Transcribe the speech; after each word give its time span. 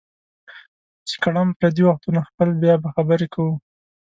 چې 1.07 1.15
کړم 1.23 1.47
پردي 1.59 1.83
وختونه 1.85 2.19
خپل 2.29 2.49
بیا 2.61 2.75
به 2.81 2.89
خبرې 2.95 3.27
کوو 3.33 3.53